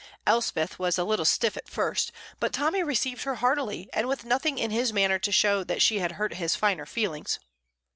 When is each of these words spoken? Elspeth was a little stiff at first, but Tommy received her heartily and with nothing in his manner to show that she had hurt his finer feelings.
Elspeth 0.25 0.79
was 0.79 0.97
a 0.97 1.03
little 1.03 1.25
stiff 1.25 1.55
at 1.55 1.69
first, 1.69 2.11
but 2.39 2.51
Tommy 2.51 2.81
received 2.81 3.21
her 3.21 3.35
heartily 3.35 3.87
and 3.93 4.07
with 4.07 4.25
nothing 4.25 4.57
in 4.57 4.71
his 4.71 4.91
manner 4.91 5.19
to 5.19 5.31
show 5.31 5.63
that 5.63 5.79
she 5.79 5.99
had 5.99 6.13
hurt 6.13 6.33
his 6.33 6.55
finer 6.55 6.87
feelings. 6.87 7.39